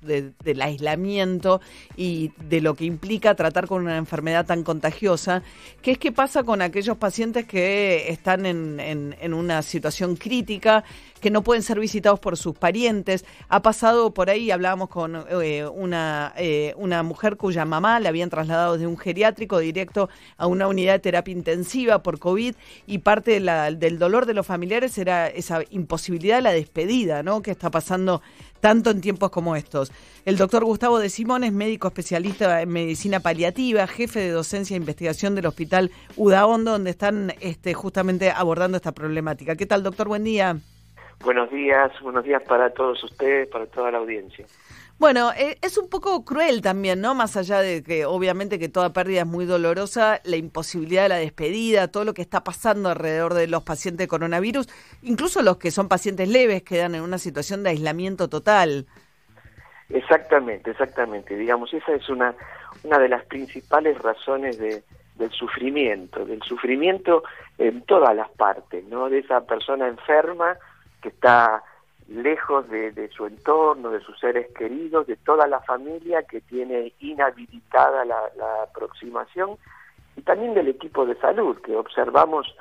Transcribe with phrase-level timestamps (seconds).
[0.00, 1.60] del aislamiento
[1.96, 5.42] y de lo que implica tratar con una enfermedad tan contagiosa,
[5.82, 10.84] que es qué pasa con aquellos pacientes que están en, en una situación crítica,
[11.20, 13.24] que no pueden ser visitados por sus parientes.
[13.48, 18.30] Ha pasado por ahí, hablábamos con eh, una, eh, una mujer cuya mamá la habían
[18.30, 22.54] trasladado de un geriátrico directo a una unidad de terapia intensiva por COVID
[22.86, 27.42] y parte del dolor de los familiares era esa imposibilidad de la despedida, ¿no?
[27.42, 28.22] Que está pasando
[28.60, 29.90] tanto en tiempos como estos.
[30.24, 34.76] El doctor Gustavo de Simón es médico especialista en medicina paliativa, jefe de docencia e
[34.76, 39.56] investigación del Hospital Udaondo, donde están este, justamente abordando esta problemática.
[39.56, 40.08] ¿Qué tal, doctor?
[40.08, 40.60] Buen día.
[41.22, 44.46] Buenos días, buenos días para todos ustedes, para toda la audiencia.
[44.98, 47.14] Bueno, eh, es un poco cruel también, ¿no?
[47.14, 51.16] Más allá de que obviamente que toda pérdida es muy dolorosa, la imposibilidad de la
[51.16, 54.68] despedida, todo lo que está pasando alrededor de los pacientes de coronavirus,
[55.02, 58.86] incluso los que son pacientes leves quedan en una situación de aislamiento total.
[59.90, 61.36] Exactamente, exactamente.
[61.36, 62.34] Digamos, esa es una,
[62.84, 64.82] una de las principales razones de,
[65.16, 67.24] del sufrimiento, del sufrimiento
[67.58, 69.08] en todas las partes, ¿no?
[69.08, 70.56] De esa persona enferma
[71.00, 71.62] que está
[72.08, 78.04] lejos de, su entorno, de sus seres queridos, de toda la familia que tiene inhabilitada
[78.04, 78.18] la,
[78.64, 79.56] aproximación
[80.16, 82.54] y también del equipo de salud, que observamos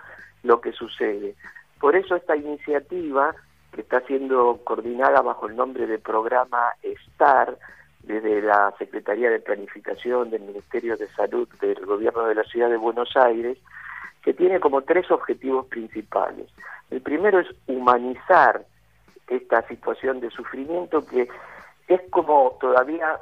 [0.43, 1.35] lo que sucede.
[1.79, 3.35] Por eso esta iniciativa,
[3.73, 7.57] que está siendo coordinada bajo el nombre de programa STAR,
[8.03, 12.77] desde la Secretaría de Planificación del Ministerio de Salud del Gobierno de la Ciudad de
[12.77, 13.57] Buenos Aires,
[14.23, 16.47] que tiene como tres objetivos principales.
[16.89, 18.65] El primero es humanizar
[19.27, 21.27] esta situación de sufrimiento que
[21.87, 23.19] es como todavía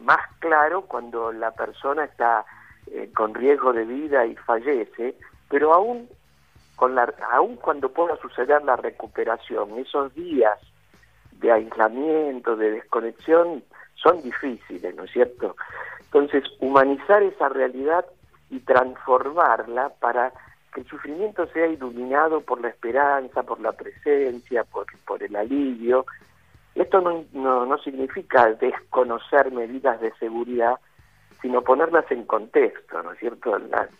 [0.00, 2.44] más claro cuando la persona está
[2.86, 5.14] eh, con riesgo de vida y fallece,
[5.48, 6.08] pero aún,
[6.76, 10.58] con la, aún cuando pueda suceder la recuperación, esos días
[11.32, 13.62] de aislamiento, de desconexión,
[13.94, 15.56] son difíciles, ¿no es cierto?
[16.00, 18.06] Entonces, humanizar esa realidad
[18.50, 20.32] y transformarla para
[20.72, 26.06] que el sufrimiento sea iluminado por la esperanza, por la presencia, por, por el alivio.
[26.74, 30.76] Esto no, no, significa desconocer medidas de seguridad,
[31.42, 33.56] sino ponerlas en contexto, ¿no es cierto?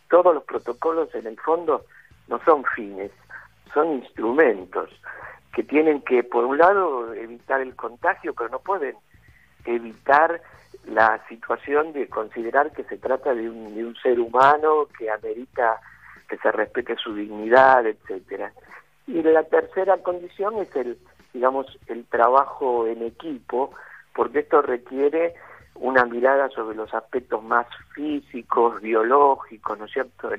[0.09, 1.85] todos los protocolos en el fondo
[2.29, 3.11] no son fines,
[3.73, 4.91] son instrumentos
[5.53, 8.97] que tienen que, por un lado, evitar el contagio, pero no pueden
[9.65, 10.41] evitar
[10.89, 15.81] la situación de considerar que se trata de un, de un ser humano que amerita
[16.29, 18.53] que se respete su dignidad, etcétera.
[19.07, 20.99] Y la tercera condición es el,
[21.33, 23.73] digamos, el trabajo en equipo,
[24.15, 25.35] porque esto requiere
[25.75, 27.67] una mirada sobre los aspectos más
[27.99, 30.31] físicos, biológicos, ¿no es cierto?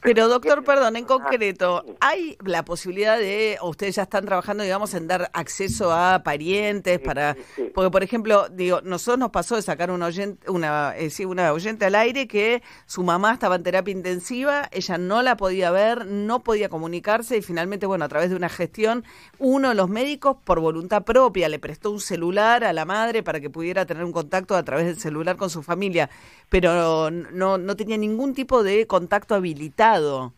[0.00, 4.94] Pero doctor, perdón, en concreto, ¿hay la posibilidad de, o ustedes ya están trabajando, digamos,
[4.94, 7.36] en dar acceso a parientes para,
[7.74, 11.86] porque por ejemplo, digo, nosotros nos pasó de sacar una oyente, una, eh, una oyente
[11.86, 16.44] al aire que su mamá estaba en terapia intensiva, ella no la podía ver, no
[16.44, 19.02] podía comunicarse y finalmente, bueno, a través de una gestión,
[19.40, 23.40] uno de los médicos por voluntad propia le prestó un celular a la madre para
[23.40, 26.08] que pudiera tener un contacto a través del celular con su familia,
[26.48, 30.32] pero no, no tenía ningún tipo de contacto habilitado.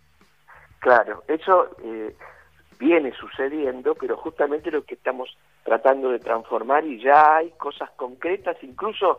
[0.80, 2.16] Claro, eso eh,
[2.78, 8.56] viene sucediendo, pero justamente lo que estamos tratando de transformar y ya hay cosas concretas,
[8.62, 9.18] incluso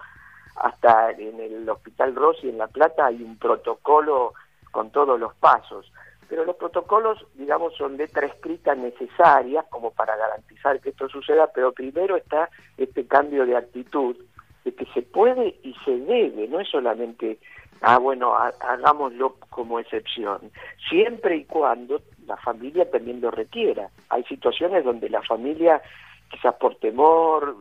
[0.56, 4.34] hasta en el Hospital Rossi en La Plata hay un protocolo
[4.72, 5.91] con todos los pasos,
[6.28, 11.72] pero los protocolos, digamos, son letra escrita necesaria como para garantizar que esto suceda, pero
[11.73, 14.16] primero está este cambio de actitud
[14.63, 17.39] de que se puede y se debe, no es solamente,
[17.81, 20.51] ah, bueno, hagámoslo como excepción,
[20.89, 23.89] siempre y cuando la familia también lo requiera.
[24.09, 25.81] Hay situaciones donde la familia,
[26.29, 27.57] quizás por temor,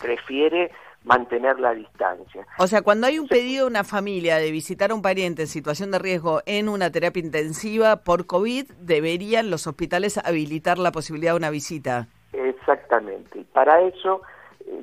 [0.00, 0.70] prefiere
[1.04, 2.46] mantener la distancia.
[2.58, 5.48] O sea, cuando hay un pedido de una familia de visitar a un pariente en
[5.48, 11.32] situación de riesgo en una terapia intensiva por COVID, deberían los hospitales habilitar la posibilidad
[11.32, 12.06] de una visita.
[12.32, 13.40] Exactamente.
[13.40, 14.22] Y para eso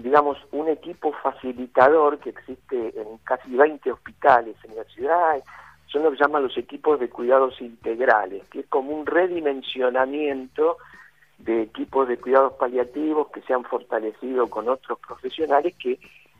[0.01, 5.43] digamos, un equipo facilitador que existe en casi 20 hospitales en la ciudad,
[5.87, 10.77] son lo que llaman los equipos de cuidados integrales, que es como un redimensionamiento
[11.39, 15.99] de equipos de cuidados paliativos que se han fortalecido con otros profesionales que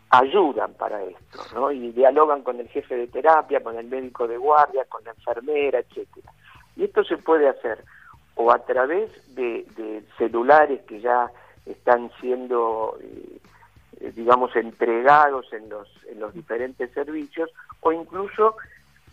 [0.10, 1.72] ayudan para esto, ¿no?
[1.72, 5.80] Y dialogan con el jefe de terapia, con el médico de guardia, con la enfermera,
[5.80, 6.32] etcétera.
[6.76, 7.84] Y esto se puede hacer
[8.36, 11.30] o a través de, de celulares que ya
[11.66, 13.40] están siendo, eh,
[14.02, 17.50] eh, digamos, entregados en los, en los diferentes servicios
[17.82, 18.56] o incluso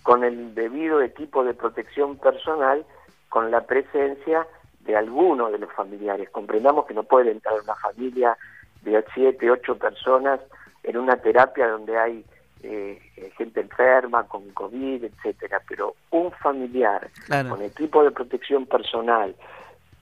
[0.03, 2.85] con el debido equipo de protección personal,
[3.29, 4.47] con la presencia
[4.81, 6.31] de alguno de los familiares.
[6.31, 8.37] Comprendamos que no puede entrar una familia
[8.83, 10.41] de siete, ocho personas
[10.85, 12.25] en una terapia donde hay
[12.63, 17.11] eh, gente enferma con COVID, etcétera, pero un familiar
[17.49, 19.35] con equipo de protección personal,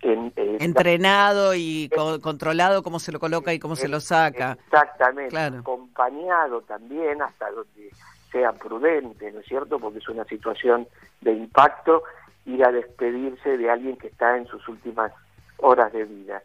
[0.04, 1.88] eh, entrenado y
[2.20, 4.58] controlado cómo se lo coloca y cómo se lo saca.
[4.66, 7.90] Exactamente, acompañado también hasta donde
[8.30, 9.78] sea prudente, ¿no es cierto?
[9.78, 10.86] Porque es una situación
[11.22, 12.02] de impacto
[12.44, 15.10] ir a despedirse de alguien que está en sus últimas
[15.58, 16.42] horas de vida.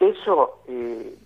[0.00, 1.18] Eso eh,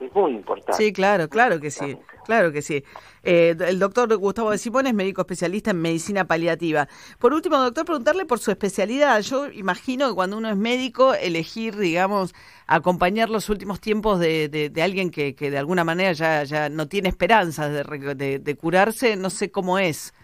[0.00, 0.72] es, muy importante.
[0.72, 1.96] Sí, claro, claro que sí.
[2.24, 2.84] Claro que sí.
[3.22, 6.86] Eh, el doctor Gustavo de Simón es médico especialista en medicina paliativa.
[7.18, 9.20] Por último, doctor, preguntarle por su especialidad.
[9.22, 12.34] Yo imagino que cuando uno es médico, elegir, digamos,
[12.66, 16.86] acompañar los últimos tiempos de, de, alguien que, que, de alguna manera ya, ya no
[16.88, 20.14] tiene esperanzas de, de, curarse, no sé cómo es.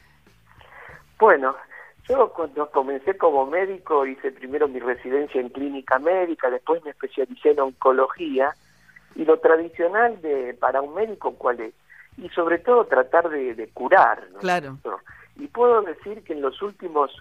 [1.19, 1.57] Bueno,
[2.09, 7.51] yo cuando comencé como médico hice primero mi residencia en clínica médica, después me especialicé
[7.51, 8.55] en oncología
[9.17, 11.75] y lo tradicional de para un médico cuál es
[12.19, 14.27] y sobre todo tratar de, curar.
[14.41, 14.79] Claro.
[15.37, 17.13] Y puedo decir que en los últimos,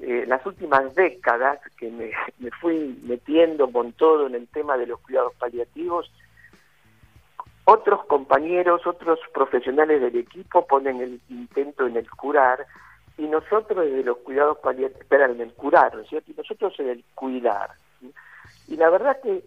[0.00, 4.86] eh, las últimas décadas que me, me fui metiendo con todo en el tema de
[4.86, 6.10] los cuidados paliativos,
[7.64, 12.66] otros compañeros, otros profesionales del equipo ponen el intento en el curar
[13.16, 16.32] y nosotros desde los cuidados paliativos, esperan en el curar, ¿no es cierto?
[16.32, 17.70] Y nosotros en el cuidar.
[18.66, 19.44] Y la verdad que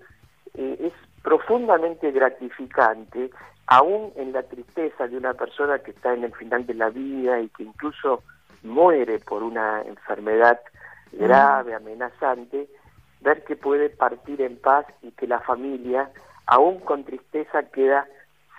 [0.53, 3.31] eh, es profundamente gratificante
[3.65, 7.39] aún en la tristeza de una persona que está en el final de la vida
[7.39, 8.21] y que incluso
[8.61, 10.59] muere por una enfermedad
[11.13, 12.67] grave, amenazante,
[13.21, 16.09] ver que puede partir en paz y que la familia,
[16.45, 18.05] aún con tristeza, queda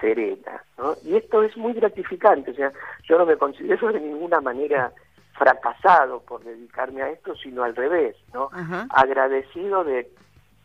[0.01, 0.63] serena.
[0.79, 0.95] ¿no?
[1.05, 2.73] Y esto es muy gratificante, o sea,
[3.05, 4.93] yo no me considero de ninguna manera
[5.35, 8.51] fracasado por dedicarme a esto, sino al revés, ¿no?
[8.91, 10.09] Agradecido de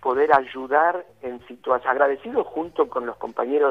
[0.01, 3.68] poder ayudar en situaciones, agradecido junto con los compañeros